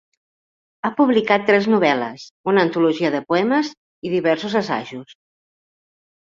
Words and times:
Ha 0.87 0.89
publicat 1.01 1.43
tres 1.49 1.67
novel·les, 1.73 2.23
una 2.53 2.63
antologia 2.69 3.13
de 3.17 3.21
poemes 3.33 3.71
i 4.09 4.13
diversos 4.15 4.57
assajos. 4.63 5.15